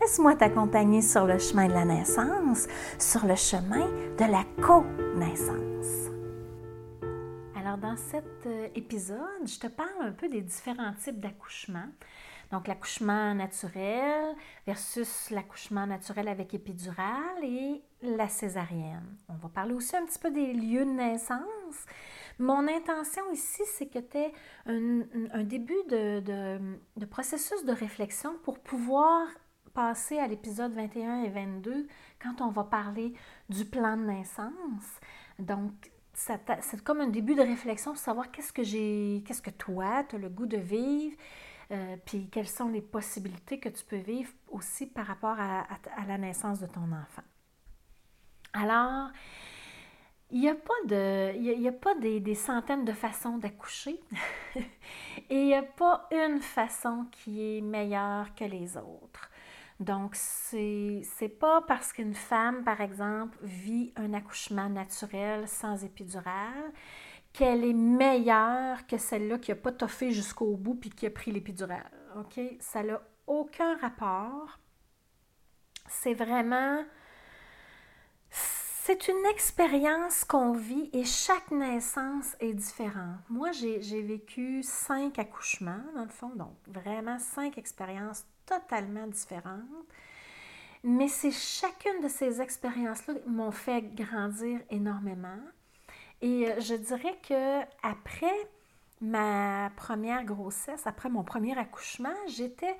[0.00, 2.66] Laisse-moi t'accompagner sur le chemin de la naissance,
[2.98, 3.86] sur le chemin
[4.18, 6.10] de la co-naissance.
[7.56, 11.86] Alors, dans cet euh, épisode, je te parle un peu des différents types d'accouchement.
[12.50, 14.34] Donc, l'accouchement naturel
[14.66, 19.16] versus l'accouchement naturel avec épidural et la césarienne.
[19.28, 21.86] On va parler aussi un petit peu des lieux de naissance.
[22.38, 24.32] Mon intention ici, c'est que tu aies
[24.66, 29.26] un, début de, processus de réflexion pour pouvoir
[29.74, 31.86] passer à l'épisode 21 et 22
[32.20, 33.14] quand on va parler
[33.48, 35.00] du plan de naissance.
[35.38, 35.72] Donc,
[36.14, 40.16] c'est comme un début de réflexion pour savoir qu'est-ce que j'ai, qu'est-ce que toi, tu
[40.16, 41.16] as le goût de vivre,
[41.70, 45.66] euh, puis quelles sont les possibilités que tu peux vivre aussi par rapport à,
[46.06, 47.22] la naissance de ton enfant.
[48.52, 49.10] Alors,
[50.30, 54.00] il n'y a pas, de, il a pas des, des, centaines de façons d'accoucher
[54.56, 54.64] et
[55.30, 59.30] il n'y a pas une façon qui est meilleure que les autres.
[59.82, 66.72] Donc, c'est pas parce qu'une femme, par exemple, vit un accouchement naturel sans épidural
[67.32, 71.32] qu'elle est meilleure que celle-là qui n'a pas toffé jusqu'au bout puis qui a pris
[71.32, 71.90] l'épidural.
[72.16, 72.40] OK?
[72.60, 74.58] Ça n'a aucun rapport.
[75.88, 76.84] C'est vraiment.
[78.84, 83.20] C'est une expérience qu'on vit et chaque naissance est différente.
[83.30, 89.62] Moi, j'ai vécu cinq accouchements, dans le fond, donc vraiment cinq expériences totalement différentes.
[90.82, 95.38] Mais c'est chacune de ces expériences-là qui m'ont fait grandir énormément.
[96.20, 98.34] Et euh, je dirais que après
[99.00, 102.76] ma première grossesse, après mon premier accouchement, j'étais,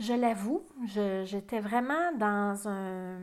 [0.00, 3.18] je l'avoue, j'étais vraiment dans un,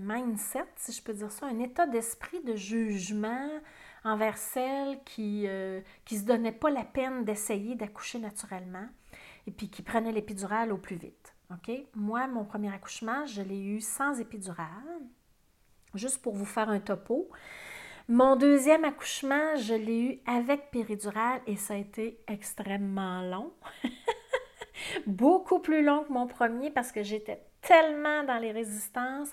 [0.00, 3.48] mindset, si je peux dire ça, un état d'esprit de jugement
[4.04, 8.86] envers celle qui ne euh, se donnait pas la peine d'essayer d'accoucher naturellement
[9.46, 11.34] et puis qui prenait l'épidurale au plus vite.
[11.94, 14.68] Moi, mon premier accouchement, je l'ai eu sans épidurale.
[15.94, 17.28] Juste pour vous faire un topo.
[18.08, 23.52] Mon deuxième accouchement, je l'ai eu avec péridurale et ça a été extrêmement long.
[25.06, 29.30] Beaucoup plus long que mon premier parce que j'étais tellement dans les résistances.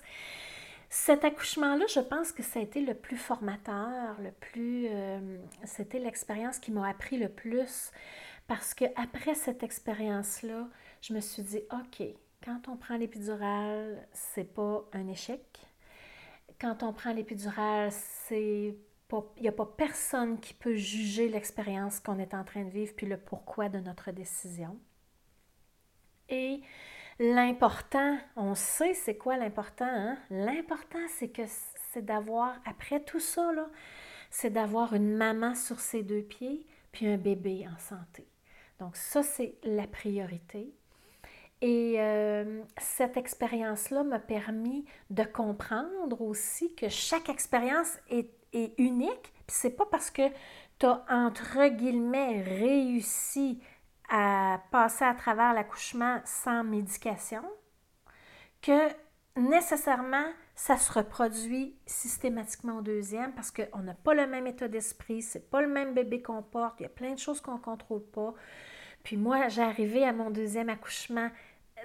[0.90, 4.86] Cet accouchement-là, je pense que ça a été le plus formateur, le plus.
[4.88, 7.92] Euh, c'était l'expérience qui m'a appris le plus
[8.46, 10.68] parce que après cette expérience-là,
[11.02, 12.06] je me suis dit, OK,
[12.42, 15.42] quand on prend l'épidurale, c'est pas un échec.
[16.58, 18.74] Quand on prend l'épidurale, c'est
[19.36, 22.92] il n'y a pas personne qui peut juger l'expérience qu'on est en train de vivre
[22.94, 24.78] puis le pourquoi de notre décision.
[26.28, 26.60] Et
[27.18, 29.88] l'important, on sait c'est quoi l'important.
[29.88, 30.18] Hein?
[30.30, 31.42] L'important, c'est que
[31.92, 33.50] c'est d'avoir, après tout ça,
[34.30, 38.26] c'est d'avoir une maman sur ses deux pieds puis un bébé en santé.
[38.78, 40.72] Donc ça, c'est la priorité.
[41.60, 48.30] Et euh, cette expérience-là m'a permis de comprendre aussi que chaque expérience est,
[48.78, 49.32] unique.
[49.46, 50.22] Puis c'est pas parce que
[50.78, 53.60] tu as, entre guillemets, réussi
[54.08, 57.42] à passer à travers l'accouchement sans médication
[58.62, 58.88] que
[59.36, 65.22] nécessairement ça se reproduit systématiquement au deuxième parce qu'on n'a pas le même état d'esprit,
[65.22, 67.58] c'est pas le même bébé qu'on porte, il y a plein de choses qu'on ne
[67.58, 68.34] contrôle pas.
[69.04, 71.30] Puis moi, j'arrivais à mon deuxième accouchement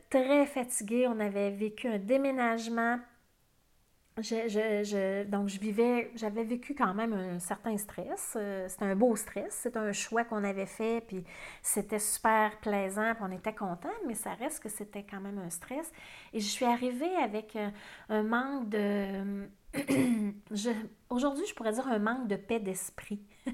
[0.10, 1.08] très fatiguée.
[1.08, 3.00] On avait vécu un déménagement.
[4.16, 8.34] Donc, je vivais, j'avais vécu quand même un certain stress.
[8.35, 9.62] Euh, c'était un beau stress.
[9.63, 11.24] C'était un choix qu'on avait fait, puis
[11.63, 15.50] c'était super plaisant, puis on était content, mais ça reste que c'était quand même un
[15.50, 15.91] stress.
[16.31, 17.74] Et je suis arrivée avec un,
[18.10, 19.48] un manque de.
[21.09, 23.21] Aujourd'hui, je pourrais dire un manque de paix d'esprit.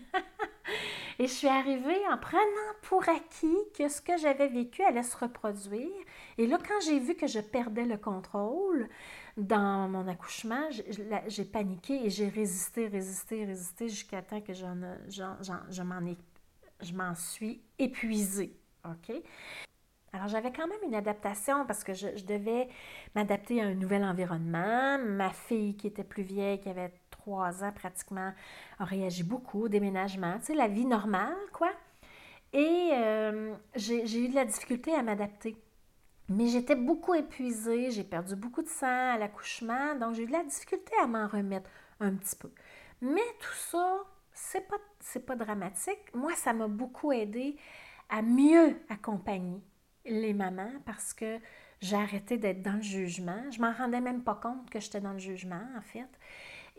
[1.19, 2.39] Et je suis arrivée en prenant
[2.81, 5.89] pour acquis que ce que j'avais vécu allait se reproduire.
[6.37, 8.87] Et là, quand j'ai vu que je perdais le contrôle
[9.37, 10.69] dans mon accouchement,
[11.27, 14.75] j'ai paniqué et j'ai résisté, résisté, résisté jusqu'à temps que j'en,
[16.81, 18.55] je m'en suis épuisée.
[18.85, 19.15] OK?
[20.11, 22.67] Alors, j'avais quand même une adaptation parce que je, je devais
[23.15, 24.97] m'adapter à un nouvel environnement.
[24.97, 28.33] Ma fille qui était plus vieille, qui avait trois ans pratiquement,
[28.79, 31.71] a réagi beaucoup au déménagement, tu sais, la vie normale, quoi.
[32.53, 35.55] Et euh, j'ai eu de la difficulté à m'adapter.
[36.29, 40.31] Mais j'étais beaucoup épuisée, j'ai perdu beaucoup de sang à l'accouchement, donc j'ai eu de
[40.31, 42.51] la difficulté à m'en remettre un petit peu.
[43.01, 44.77] Mais tout ça, c'est pas,
[45.25, 46.13] pas dramatique.
[46.13, 47.57] Moi, ça m'a beaucoup aidé
[48.09, 49.61] à mieux accompagner
[50.05, 51.39] les mamans parce que
[51.81, 53.49] j'ai arrêté d'être dans le jugement.
[53.51, 56.09] Je m'en rendais même pas compte que j'étais dans le jugement, en fait.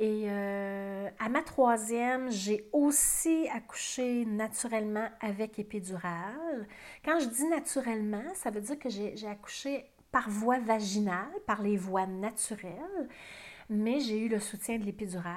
[0.00, 6.66] Et euh, à ma troisième, j'ai aussi accouché naturellement avec épidurale.
[7.04, 11.76] Quand je dis naturellement, ça veut dire que j'ai accouché par voie vaginale, par les
[11.76, 13.08] voies naturelles,
[13.68, 15.34] mais j'ai eu le soutien de l'épidurale.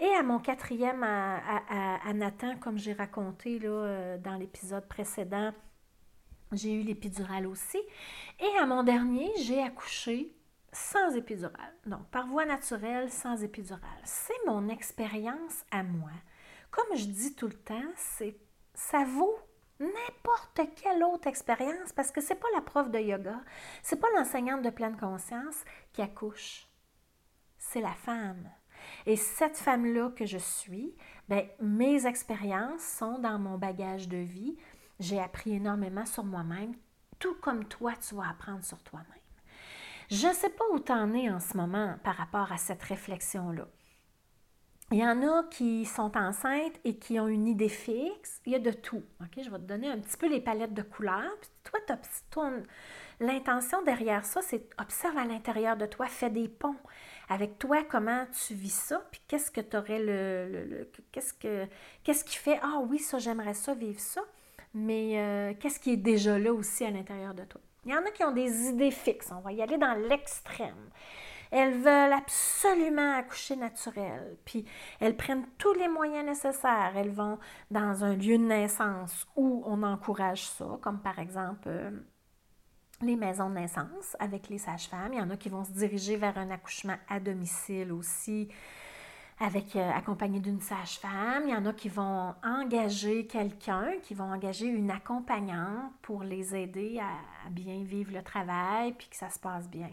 [0.00, 1.38] Et à mon quatrième, à,
[2.04, 5.52] à, Nathan, comme j'ai raconté là, euh, dans l'épisode précédent,
[6.50, 7.78] j'ai eu l'épidurale aussi.
[8.40, 10.32] Et à mon dernier, j'ai accouché
[10.76, 11.74] sans épidurale.
[11.86, 13.80] Donc, par voie naturelle, sans épidurale.
[14.04, 16.10] C'est mon expérience à moi.
[16.70, 18.36] Comme je dis tout le temps, c'est
[18.74, 19.38] ça vaut
[19.80, 23.40] n'importe quelle autre expérience parce que c'est pas la prof de yoga,
[23.82, 26.66] c'est pas l'enseignante de pleine conscience qui accouche.
[27.58, 28.50] C'est la femme.
[29.06, 30.94] Et cette femme-là que je suis,
[31.28, 34.56] ben, mes expériences sont dans mon bagage de vie.
[35.00, 36.74] J'ai appris énormément sur moi-même,
[37.18, 39.25] tout comme toi, tu vas apprendre sur toi-même.
[40.10, 42.82] Je ne sais pas où tu en es en ce moment par rapport à cette
[42.82, 43.66] réflexion-là.
[44.92, 48.40] Il y en a qui sont enceintes et qui ont une idée fixe.
[48.46, 49.02] Il y a de tout.
[49.36, 51.36] Je vais te donner un petit peu les palettes de couleurs.
[51.40, 51.50] Puis
[52.30, 52.52] toi,
[53.18, 56.76] l'intention derrière ça, c'est observe à l'intérieur de toi, fais des ponts
[57.28, 61.66] avec toi, comment tu vis ça, puis qu'est-ce que tu le, qu'est-ce que
[62.04, 64.22] qu'est-ce qui fait ah oui ça j'aimerais ça vivre ça,
[64.74, 67.60] mais euh, qu'est-ce qui est déjà là aussi à l'intérieur de toi?
[67.86, 70.90] Il y en a qui ont des idées fixes, on va y aller dans l'extrême.
[71.52, 74.64] Elles veulent absolument accoucher naturel, puis
[74.98, 76.92] elles prennent tous les moyens nécessaires.
[76.96, 77.38] Elles vont
[77.70, 81.92] dans un lieu de naissance où on encourage ça, comme par exemple euh,
[83.02, 85.12] les maisons de naissance avec les sages-femmes.
[85.12, 88.48] Il y en a qui vont se diriger vers un accouchement à domicile aussi
[89.38, 91.44] avec, euh, accompagné d'une sage-femme.
[91.46, 96.54] Il y en a qui vont engager quelqu'un, qui vont engager une accompagnante pour les
[96.54, 99.90] aider à, bien vivre le travail, puis que ça se passe bien.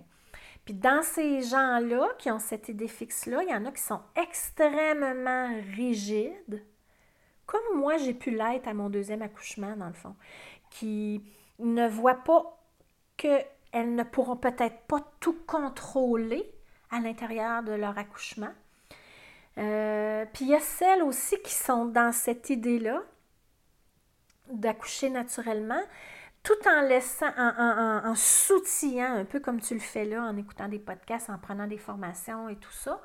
[0.66, 4.00] Puis dans ces gens-là qui ont cette idée fixe-là, il y en a qui sont
[4.16, 6.64] extrêmement rigides,
[7.46, 10.16] comme moi j'ai pu l'être à mon deuxième accouchement, dans le fond,
[10.70, 11.22] qui
[11.60, 12.58] ne voient pas
[13.18, 13.46] qu'elles
[13.94, 16.50] ne pourront peut-être pas tout contrôler
[16.92, 18.54] à l'intérieur de leur accouchement,
[19.58, 23.02] euh, puis il y a celles aussi qui sont dans cette idée-là
[24.50, 25.82] d'accoucher naturellement,
[26.42, 30.68] tout en laissant, en, en, soutillant, un peu comme tu le fais là, en écoutant
[30.68, 33.02] des podcasts, en prenant des formations et tout ça,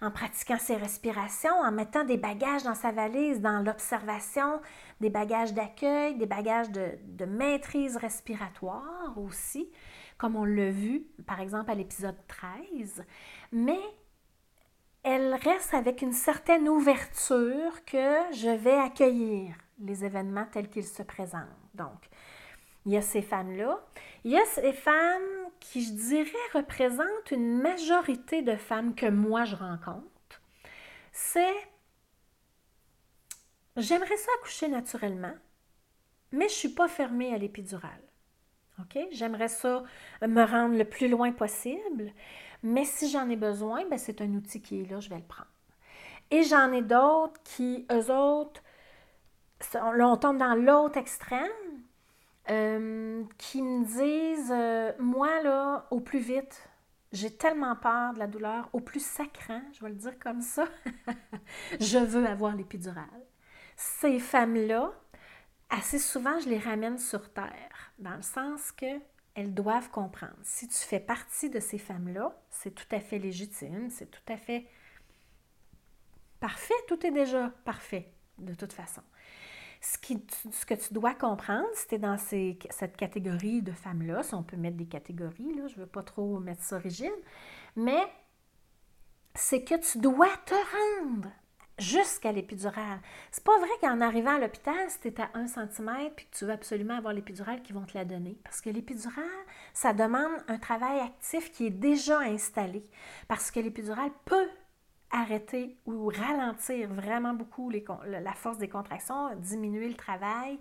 [0.00, 4.60] en pratiquant ses respirations, en mettant des bagages dans sa valise, dans l'observation,
[5.00, 9.70] des bagages d'accueil, des bagages de, de, maîtrise respiratoire aussi,
[10.16, 13.04] comme on l'a vu par exemple à l'épisode 13.
[13.52, 13.78] Mais
[15.04, 21.02] elle reste avec une certaine ouverture que je vais accueillir les événements tels qu'ils se
[21.02, 21.42] présentent.
[21.74, 22.08] Donc,
[22.86, 23.84] il y a ces femmes-là.
[24.24, 29.44] Il y a ces femmes qui, je dirais, représentent une majorité de femmes que moi
[29.44, 30.42] je rencontre.
[31.12, 31.54] C'est
[33.76, 35.34] j'aimerais ça accoucher naturellement,
[36.30, 38.02] mais je ne suis pas fermée à l'épidurale.
[38.80, 38.98] OK?
[39.12, 39.82] J'aimerais ça
[40.22, 42.12] me rendre le plus loin possible,
[42.62, 45.22] mais si j'en ai besoin, ben c'est un outil qui est là, je vais le
[45.22, 45.50] prendre.
[46.30, 48.62] Et j'en ai d'autres qui, eux autres,
[49.74, 51.50] là, on tombe dans l'autre extrême,
[52.50, 56.68] euh, qui me disent euh, Moi, là, au plus vite,
[57.12, 60.64] j'ai tellement peur de la douleur, au plus sacrant, je vais le dire comme ça,
[61.80, 63.04] je veux avoir l'épidurale.
[63.76, 64.92] Ces femmes-là,
[65.70, 68.98] assez souvent, je les ramène sur terre, dans le sens que
[69.34, 70.36] elles doivent comprendre.
[70.42, 74.36] Si tu fais partie de ces femmes-là, c'est tout à fait légitime, c'est tout à
[74.36, 74.66] fait
[76.40, 79.02] parfait, tout est déjà parfait de toute façon.
[79.80, 84.44] Ce, que tu dois comprendre, si tu es dans cette catégorie de femmes-là, si on
[84.44, 87.10] peut mettre des catégories, je ne veux pas trop mettre ça rigide,
[87.74, 88.00] mais
[89.34, 91.28] c'est que tu dois te rendre
[91.78, 93.00] jusqu'à l'épidurale.
[93.30, 96.44] C'est pas vrai qu'en arrivant à l'hôpital, si tu à 1 cm et que tu
[96.44, 98.38] veux absolument avoir l'épidurale, qu'ils vont te la donner.
[98.44, 99.24] Parce que l'épidurale,
[99.72, 102.84] ça demande un travail actif qui est déjà installé.
[103.28, 104.48] Parce que l'épidurale peut
[105.10, 110.58] arrêter ou ralentir vraiment beaucoup la force des contractions, diminuer le travail.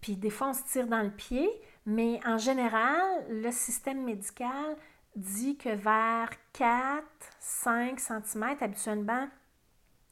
[0.00, 1.48] Puis des fois, on se tire dans le pied,
[1.86, 4.76] mais en général, le système médical
[5.16, 9.28] dit que vers 4-5 cm, habituellement,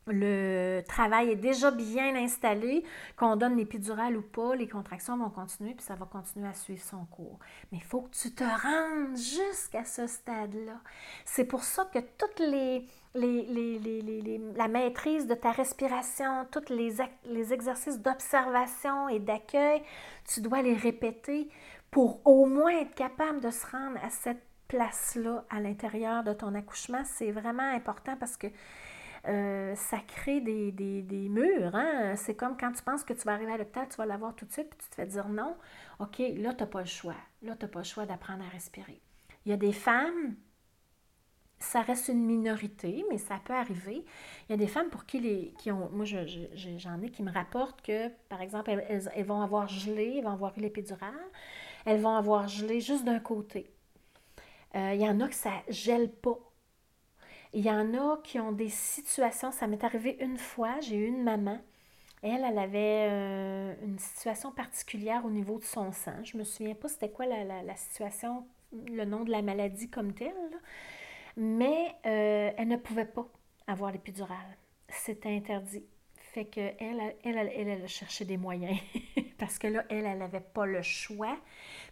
[0.07, 2.85] le travail est déjà bien installé,
[3.16, 6.83] qu'on donne l'épidurale ou pas, les contractions vont continuer, puis ça va continuer à suivre
[6.83, 7.38] son cours.
[7.71, 10.80] Mais il faut que tu te rendes jusqu'à ce stade-là.
[11.25, 16.95] C'est pour ça que toutes les, la maîtrise de ta respiration, tous les,
[17.26, 19.83] les exercices d'observation et d'accueil,
[20.33, 21.49] tu dois les répéter
[21.90, 26.54] pour au moins être capable de se rendre à cette place-là à l'intérieur de ton
[26.54, 27.02] accouchement.
[27.04, 28.47] C'est vraiment important parce que
[29.28, 31.74] euh, ça crée des, murs.
[31.74, 32.14] Hein?
[32.16, 34.46] C'est comme quand tu penses que tu vas arriver à l'hôpital, tu vas l'avoir tout
[34.46, 35.56] de suite, puis tu te fais dire non.
[35.98, 37.16] OK, là, tu n'as pas le choix.
[37.42, 39.00] Là, tu n'as pas le choix d'apprendre à respirer.
[39.44, 40.36] Il y a des femmes,
[41.58, 44.04] ça reste une minorité, mais ça peut arriver.
[44.48, 45.90] Il y a des femmes pour qui les qui ont.
[45.90, 50.32] Moi, j'en ai qui me rapportent que, par exemple, elles, vont avoir gelé, elles vont
[50.32, 51.14] avoir eu l'épidurale,
[51.84, 53.70] elles vont avoir gelé juste d'un côté.
[54.74, 56.38] Euh, il y en a que ça gèle pas
[57.52, 61.07] il y en a qui ont des situations, ça m'est arrivé une fois, j'ai eu
[61.07, 61.59] une maman,
[62.23, 66.23] elle, elle avait euh, une situation particulière au niveau de son sang.
[66.23, 70.35] Je me souviens pas c'était quoi la, situation, le nom de la maladie comme telle,
[71.37, 73.26] mais euh, elle ne pouvait pas
[73.66, 74.59] avoir l'épidurale.
[74.88, 75.85] C'était interdit.
[76.32, 78.78] Fait que elle, elle, elle, a cherché des moyens
[79.38, 81.37] parce que là, elle, elle n'avait pas le choix.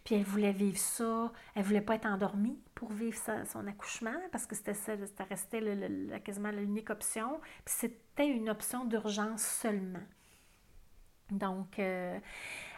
[0.04, 1.32] Puis elle voulait vivre ça.
[1.56, 3.18] Elle voulait pas être endormie pour vivre
[3.50, 7.40] son accouchement parce que c'était ça, c'était resté le, quasiment l'unique option.
[7.64, 10.06] Puis c'était une option d'urgence seulement.
[11.32, 12.16] Donc, euh,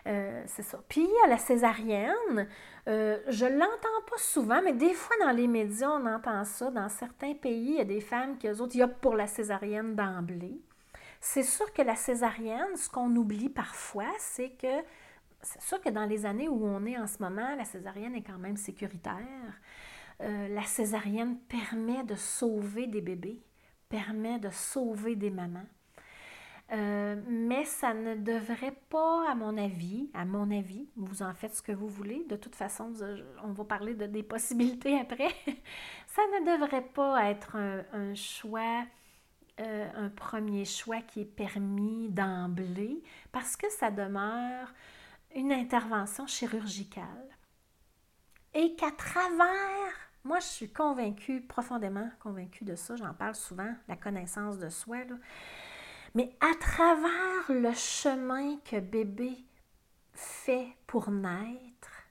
[0.06, 0.82] euh, c'est ça.
[0.88, 2.48] Puis à la césarienne,
[2.88, 6.70] euh, je l'entends pas souvent, mais des fois dans les médias, on entend ça.
[6.70, 9.26] Dans certains pays, il y a des femmes qui, eux autres, y a pour la
[9.26, 10.58] césarienne d'emblée.
[11.20, 14.82] C'est sûr que la césarienne, ce qu'on oublie parfois, c'est que
[15.42, 18.22] c'est sûr que dans les années où on est en ce moment, la césarienne est
[18.22, 19.60] quand même sécuritaire.
[20.22, 23.42] Euh, la césarienne permet de sauver des bébés,
[23.88, 25.66] permet de sauver des mamans.
[26.72, 31.54] Euh, mais ça ne devrait pas, à mon avis, à mon avis, vous en faites
[31.54, 32.24] ce que vous voulez.
[32.28, 32.92] De toute façon,
[33.42, 35.28] on va parler de, des possibilités après.
[36.06, 38.84] ça ne devrait pas être un choix
[39.60, 44.72] euh, un premier choix qui est permis d'emblée parce que ça demeure
[45.34, 47.28] une intervention chirurgicale.
[48.54, 49.92] Et qu'à travers,
[50.24, 54.98] moi je suis convaincue, profondément convaincue de ça, j'en parle souvent, la connaissance de soi,
[56.14, 59.44] mais à travers le chemin que bébé
[60.14, 62.06] fait pour naître,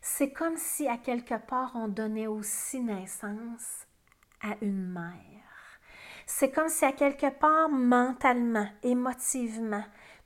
[0.00, 3.86] c'est comme si à quelque part on donnait aussi naissance
[4.40, 5.35] à une mère.
[6.26, 9.84] C'est comme si à quelque part, mentalement, émotivement,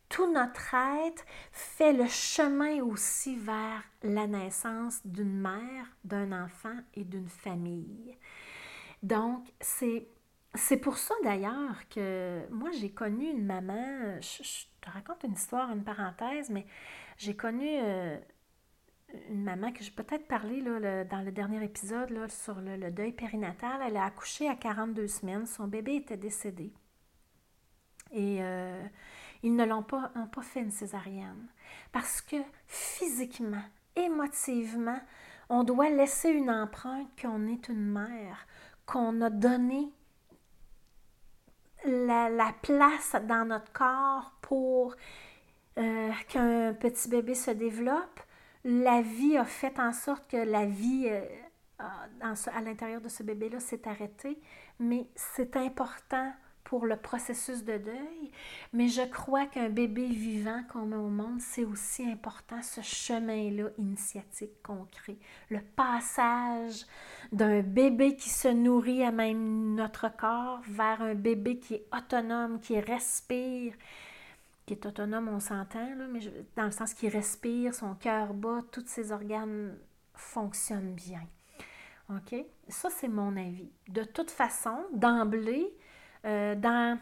[0.09, 7.05] tout notre être fait le chemin aussi vers la naissance d'une mère, d'un enfant et
[7.05, 8.17] d'une famille.
[9.03, 10.09] Donc, c'est,
[10.55, 14.43] c'est pour ça d'ailleurs que moi, j'ai connu une maman, je,
[14.81, 16.67] te raconte une histoire, une parenthèse, mais
[17.19, 18.19] j'ai connu euh,
[19.29, 23.81] une maman que j'ai peut-être parlé dans le dernier épisode sur le, deuil périnatal.
[23.87, 25.47] Elle a accouché à 42 semaines.
[25.47, 26.73] Son bébé était décédé.
[28.13, 28.83] Et euh,
[29.43, 31.49] ils ne l'ont pas, ont pas fait une césarienne.
[31.93, 32.37] Parce que
[32.67, 33.63] physiquement,
[33.97, 35.01] émotivement,
[35.49, 38.47] on doit laisser une empreinte qu'on est une mère,
[38.87, 39.93] qu'on a donné
[41.85, 44.95] la, place dans notre corps pour
[45.79, 48.21] euh, qu'un petit bébé se développe,
[48.65, 51.25] la vie a fait en sorte que la vie euh,
[51.79, 54.39] à l'intérieur de ce bébé-là s'est arrêtée,
[54.79, 56.33] mais c'est important
[56.65, 58.31] pour le processus de deuil.
[58.73, 63.71] Mais je crois qu'un bébé vivant qu'on met au monde, c'est aussi important, ce chemin-là
[63.79, 65.19] initiatique qu'on crée.
[65.49, 66.87] Le passage
[67.33, 72.61] d'un bébé qui se nourrit à même notre corps vers un bébé qui est autonome,
[72.61, 73.75] qui respire,
[74.71, 76.21] qui est autonome, on s'entend, mais
[76.55, 79.77] dans le sens qu'il respire, son cœur bat, tous ses organes
[80.15, 81.23] fonctionnent bien.
[82.09, 82.37] OK?
[82.69, 83.73] Ça, c'est mon avis.
[83.89, 85.77] De toute façon, d'emblée,
[86.25, 87.01] euh, dans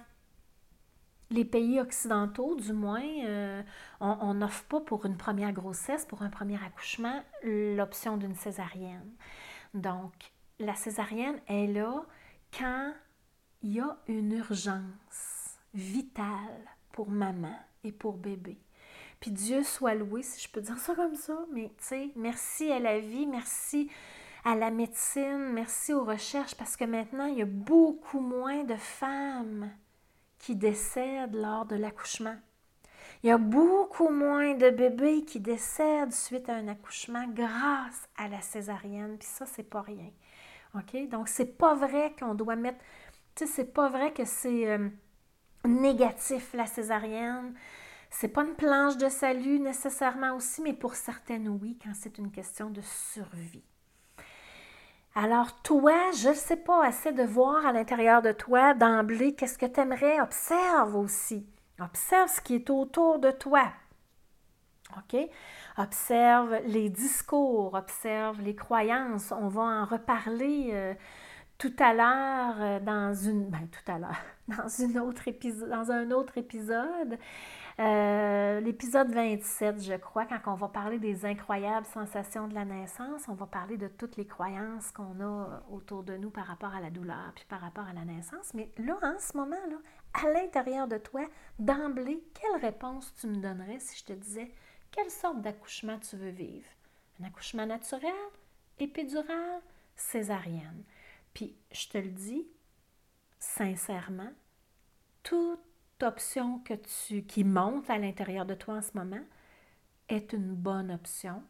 [1.28, 3.62] les pays occidentaux, du moins, euh,
[4.00, 9.12] on n'offre pas pour une première grossesse, pour un premier accouchement, l'option d'une césarienne.
[9.74, 10.14] Donc,
[10.58, 12.02] la césarienne est là
[12.58, 12.94] quand
[13.60, 18.58] il y a une urgence vitale pour maman et pour bébé.
[19.20, 22.72] Puis Dieu soit loué, si je peux dire ça comme ça, mais tu sais, merci
[22.72, 23.88] à la vie, merci
[24.44, 28.74] à la médecine, merci aux recherches, parce que maintenant, il y a beaucoup moins de
[28.74, 29.70] femmes
[30.40, 32.34] qui décèdent lors de l'accouchement.
[33.22, 38.26] Il y a beaucoup moins de bébés qui décèdent suite à un accouchement grâce à
[38.26, 40.10] la césarienne, puis ça, c'est pas rien.
[40.74, 41.08] OK?
[41.08, 42.80] Donc, c'est pas vrai qu'on doit mettre.
[43.36, 44.68] Tu sais, c'est pas vrai que c'est.
[44.68, 44.88] Euh,
[45.64, 47.54] négatif, la césarienne.
[48.10, 52.30] C'est pas une planche de salut nécessairement aussi, mais pour certaines, oui, quand c'est une
[52.30, 53.64] question de survie.
[55.14, 59.58] Alors, toi, je ne sais pas, essaie de voir à l'intérieur de toi d'emblée qu'est-ce
[59.58, 60.20] que tu aimerais.
[60.20, 61.46] Observe aussi.
[61.80, 63.64] Observe ce qui est autour de toi.
[64.96, 65.18] OK?
[65.76, 69.32] Observe les discours, observe les croyances.
[69.32, 70.94] On va en reparler euh,
[71.58, 73.50] tout à l'heure euh, dans une.
[73.50, 77.18] Ben, tout à l'heure, dans, une autre épisode, dans un autre épisode.
[77.80, 83.22] Euh, l'épisode 27, je crois, quand on va parler des incroyables sensations de la naissance,
[83.28, 86.80] on va parler de toutes les croyances qu'on a autour de nous par rapport à
[86.80, 88.52] la douleur, puis par rapport à la naissance.
[88.54, 89.76] Mais là, en ce moment, là,
[90.24, 91.24] à l'intérieur de toi,
[91.60, 94.50] d'emblée, quelle réponse tu me donnerais si je te disais
[94.90, 96.66] quelle sorte d'accouchement tu veux vivre?
[97.20, 98.10] Un accouchement naturel,
[98.80, 99.60] épidural,
[99.94, 100.82] césarienne.
[101.34, 102.46] Puis, je te le dis,
[103.38, 104.32] sincèrement,
[105.22, 105.60] toute
[106.02, 109.24] option que tu, qui monte à l'intérieur de toi en ce moment
[110.08, 111.42] est une bonne option.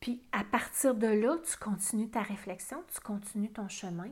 [0.00, 4.10] Puis à partir de là, tu continues ta réflexion, tu continues ton chemin.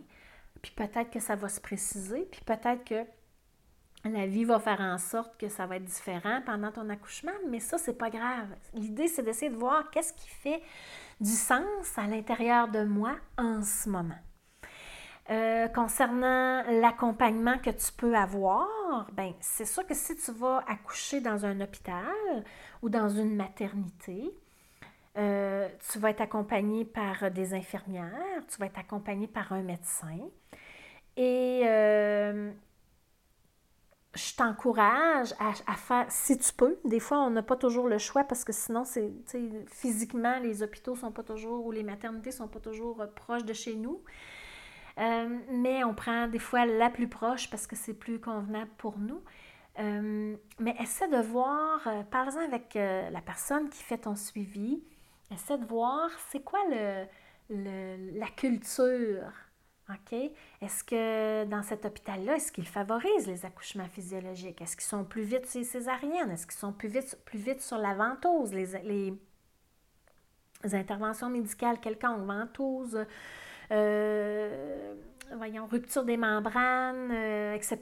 [0.62, 3.04] Puis peut-être que ça va se préciser, puis peut-être que
[4.04, 7.60] la vie va faire en sorte que ça va être différent pendant ton accouchement, mais
[7.60, 8.48] ça, c'est pas grave.
[8.72, 10.62] L'idée, c'est d'essayer de voir qu'est-ce qui fait
[11.20, 14.18] du sens à l'intérieur de moi en ce moment.
[15.30, 21.20] Euh, concernant l'accompagnement que tu peux avoir, ben c'est sûr que si tu vas accoucher
[21.20, 22.04] dans un hôpital
[22.82, 24.34] ou dans une maternité,
[25.18, 30.18] euh, tu vas être accompagné par des infirmières, tu vas être accompagné par un médecin.
[31.16, 32.50] Et euh,
[34.16, 38.24] je t'encourage à, faire, si tu peux, des fois on n'a pas toujours le choix
[38.24, 39.12] parce que sinon, c'est
[39.68, 43.76] physiquement, les hôpitaux sont pas toujours ou les maternités sont pas toujours proches de chez
[43.76, 44.02] nous.
[45.00, 48.98] Euh, mais on prend des fois la plus proche parce que c'est plus convenable pour
[48.98, 49.22] nous.
[49.78, 54.82] Euh, mais essaie de voir, euh, par exemple avec la personne qui fait ton suivi,
[55.32, 57.06] essaie de voir c'est quoi le,
[58.18, 59.32] la culture.
[60.60, 64.60] Est-ce que dans cet hôpital-là, est-ce qu'ils favorisent les accouchements physiologiques?
[64.60, 66.30] Est-ce qu'ils sont plus vite sur les césariennes?
[66.30, 72.24] Est-ce qu'ils sont plus vite, plus vite sur la ventouse, les, les, interventions médicales quelconques,
[72.24, 73.04] ventouse,
[73.70, 74.94] euh,
[75.36, 77.78] voyons, rupture des membranes, euh, etc.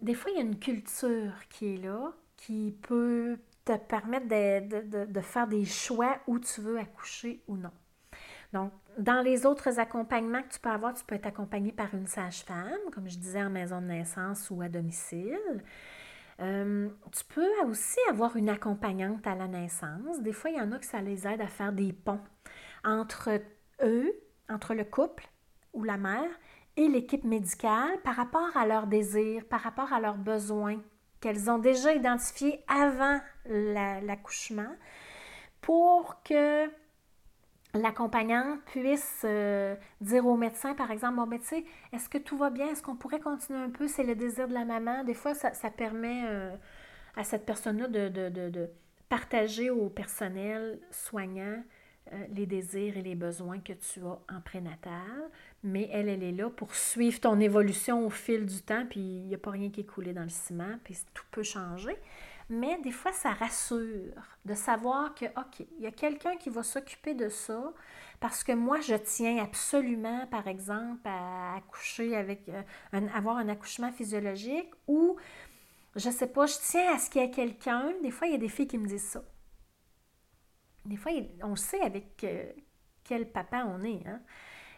[0.00, 5.04] Des fois, il y a une culture qui est là, qui peut te permettre de,
[5.06, 7.72] de, faire des choix où tu veux accoucher ou non.
[8.52, 12.06] Donc, dans les autres accompagnements que tu peux avoir, tu peux être accompagné par une
[12.06, 15.62] sage-femme, comme je disais, en maison de naissance ou à domicile.
[16.40, 20.20] Euh, tu peux aussi avoir une accompagnante à la naissance.
[20.22, 22.20] Des fois, il y en a que ça les aide à faire des ponts
[22.82, 23.30] entre
[23.82, 24.14] eux
[24.50, 25.26] entre le couple
[25.72, 26.30] ou la mère
[26.76, 30.80] et l'équipe médicale par rapport à leurs désirs, par rapport à leurs besoins
[31.20, 34.74] qu'elles ont déjà identifiés avant l'accouchement
[35.60, 36.68] pour que
[37.74, 42.50] l'accompagnante puisse euh, dire au médecin, par exemple, bon, médecin, ben, est-ce que tout va
[42.50, 42.68] bien?
[42.68, 43.86] Est-ce qu'on pourrait continuer un peu?
[43.86, 45.04] C'est le désir de la maman.
[45.04, 46.56] Des fois, ça, permet euh,
[47.16, 48.70] à cette personne-là de, de,
[49.08, 51.62] partager au personnel soignant
[52.32, 55.30] les désirs et les besoins que tu as en prénatal,
[55.62, 59.26] mais elle, elle est là pour suivre ton évolution au fil du temps, puis il
[59.26, 61.96] n'y a pas rien qui est coulé dans le ciment, puis tout peut changer.
[62.48, 64.12] Mais des fois, ça rassure
[64.44, 67.72] de savoir que, OK, il y a quelqu'un qui va s'occuper de ça,
[68.18, 72.62] parce que moi, je tiens absolument, par exemple, à accoucher avec, euh,
[73.14, 75.16] avoir un accouchement physiologique, ou,
[75.94, 77.92] je ne sais pas, je tiens à ce qu'il y ait quelqu'un.
[78.02, 79.22] Des fois, il y a des filles qui me disent ça
[80.84, 81.12] des fois,
[81.42, 82.50] on sait avec euh,
[83.04, 84.06] quel papa on est.
[84.06, 84.20] Hein?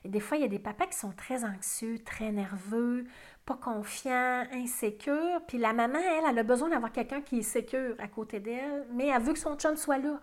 [0.05, 3.05] Et des fois, il y a des papas qui sont très anxieux, très nerveux,
[3.47, 5.41] pas confiants, insécures.
[5.47, 8.87] Puis la maman, elle, elle a besoin d'avoir quelqu'un qui est sécure à côté d'elle,
[8.91, 10.21] mais elle veut que son chum soit là.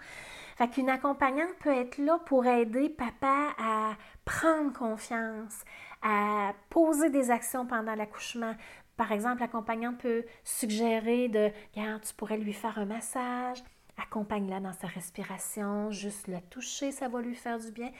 [0.58, 5.64] Fait qu'une accompagnante peut être là pour aider papa à prendre confiance,
[6.02, 8.56] à poser des actions pendant l'accouchement.
[8.98, 13.64] Par exemple, l'accompagnante peut suggérer de, regarde, tu pourrais lui faire un massage,
[14.02, 17.92] accompagne-la dans sa respiration, juste la toucher, ça va lui faire du bien.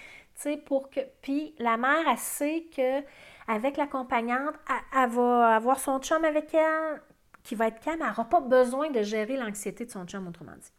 [0.42, 1.02] Tu pour que.
[1.22, 3.02] Puis la mère, elle sait que
[3.48, 4.56] avec l'accompagnante,
[4.96, 7.02] elle, va avoir son chum avec elle
[7.44, 8.00] qui va être calme.
[8.02, 10.72] Elle n'aura pas besoin de gérer l'anxiété de son chum, autrement dit.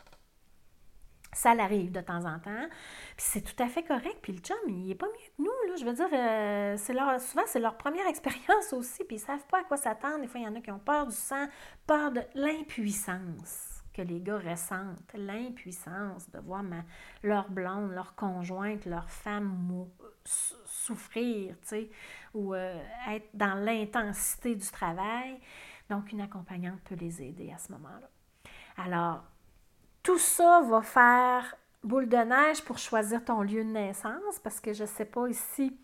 [1.33, 2.67] Ça l'arrive de temps en temps.
[3.17, 4.19] Puis c'est tout à fait correct.
[4.23, 5.77] Puis le chum, il n'est pas mieux que nous.
[5.79, 9.05] Je veux dire, euh, leur, souvent, c'est leur première expérience aussi.
[9.05, 10.21] Puis ils ne savent pas à quoi s'attendre.
[10.21, 11.47] Des fois, il y en a qui ont peur du sang,
[11.87, 16.63] peur de l'impuissance que les gars ressentent, l'impuissance de voir
[17.23, 19.87] leur blonde, leur conjointe, leur femme
[20.25, 21.91] souffrir, tu sais,
[22.35, 25.39] ou euh, être dans l'intensité du travail.
[25.89, 28.09] Donc, une accompagnante peut les aider à ce moment-là.
[28.77, 29.25] Alors,
[30.03, 34.73] tout ça va faire boule de neige pour choisir ton lieu de naissance parce que
[34.73, 35.77] je ne sais pas ici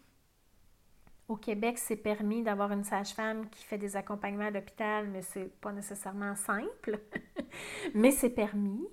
[1.29, 5.41] au Québec, c'est permis d'avoir une sage-femme qui fait des accompagnements à l'hôpital, mais ce
[5.41, 7.01] n'est pas nécessairement simple,
[7.95, 8.87] mais c'est permis.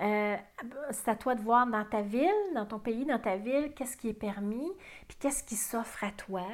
[0.00, 0.36] Euh,
[0.90, 3.96] c'est à toi de voir dans ta ville, dans ton pays, dans ta ville, qu'est-ce
[3.96, 4.70] qui est permis,
[5.08, 6.46] puis qu'est-ce qui s'offre à toi,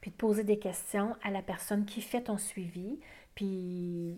[0.00, 3.00] puis de poser des questions à la personne qui fait ton suivi,
[3.34, 4.16] puis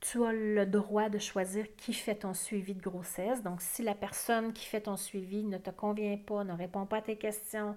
[0.00, 3.42] tu as le droit de choisir qui fait ton suivi de grossesse.
[3.42, 6.96] Donc, si la personne qui fait ton suivi ne te convient pas, ne répond pas
[6.96, 7.76] à tes questions,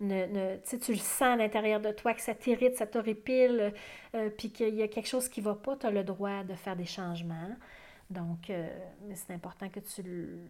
[0.00, 3.72] ne, tu le sens à l'intérieur de toi, que ça t'irrite, ça t'horripile,
[4.14, 6.42] euh, puis qu'il y a quelque chose qui ne va pas, tu as le droit
[6.42, 7.56] de faire des changements.
[8.08, 8.68] Donc, euh,
[9.14, 10.40] c'est important que tu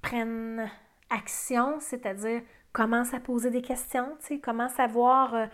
[0.00, 0.70] prennes
[1.10, 5.48] action, c'est-à-dire commence à poser des questions, commence à voir,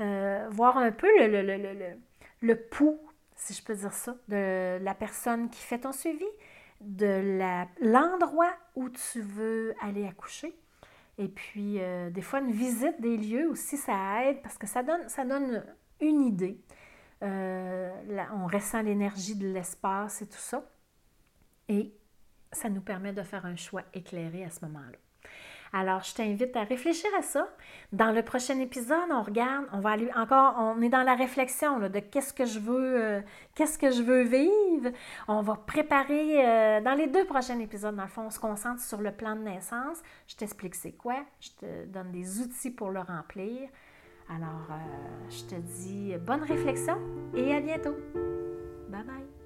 [0.00, 1.96] euh, voir un peu le,
[2.40, 3.00] le, pouls,
[3.34, 6.26] si je peux dire ça, de la personne qui fait ton suivi,
[6.80, 10.54] de l'endroit où tu veux aller accoucher.
[11.18, 14.82] Et puis, euh, des fois, une visite des lieux aussi, ça aide parce que ça
[14.82, 15.64] donne,
[16.00, 16.60] une idée.
[17.24, 17.90] Euh,
[18.32, 20.64] on ressent l'énergie de l'espace et tout ça.
[21.68, 21.92] Et
[22.52, 24.96] ça nous permet de faire un choix éclairé à ce moment-là.
[25.72, 27.48] Alors, je t'invite à réfléchir à ça.
[27.92, 31.78] Dans le prochain épisode, on regarde, on va aller encore, on est dans la réflexion
[31.78, 33.20] de qu'est-ce que je veux, euh,
[33.54, 34.90] qu'est-ce que je veux vivre.
[35.26, 38.80] On va préparer, euh, dans les deux prochains épisodes, dans le fond, on se concentre
[38.80, 39.98] sur le plan de naissance.
[40.26, 43.68] Je t'explique c'est quoi, je te donne des outils pour le remplir.
[44.30, 46.98] Alors, euh, je te dis bonne réflexion
[47.34, 47.96] et à bientôt.
[48.88, 49.37] Bye bye.